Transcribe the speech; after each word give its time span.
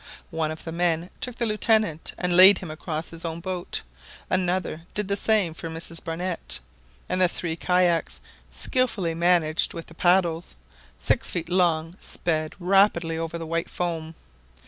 One 0.31 0.49
of 0.49 0.63
the 0.63 0.71
men 0.71 1.11
took 1.19 1.35
the 1.35 1.45
Lieutenant 1.45 2.13
and 2.17 2.35
laid 2.35 2.57
him 2.57 2.71
across 2.71 3.11
his 3.11 3.23
own 3.23 3.39
boat, 3.39 3.83
another 4.31 4.87
did 4.95 5.07
the 5.09 5.15
sane 5.15 5.53
for 5.53 5.69
Mrs 5.69 6.03
Barnett, 6.03 6.59
and 7.07 7.21
the 7.21 7.27
three 7.27 7.55
kayaks, 7.55 8.19
skilfully 8.49 9.13
managed 9.13 9.75
with 9.75 9.85
the 9.85 9.93
paddles, 9.93 10.55
six 10.97 11.29
feet 11.29 11.49
long, 11.49 11.97
sped 11.99 12.55
rapidly 12.59 13.15
over 13.19 13.37
the 13.37 13.45
white 13.45 13.69
foam. 13.69 14.15